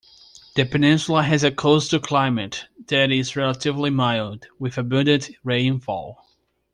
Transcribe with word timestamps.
The 0.55 0.65
peninsula 0.65 1.21
has 1.21 1.43
a 1.43 1.51
coastal 1.51 1.99
climate 1.99 2.65
that 2.87 3.11
is 3.11 3.35
relatively 3.35 3.91
mild, 3.91 4.47
with 4.57 4.79
abundant 4.79 5.29
rainfall. 5.43 6.25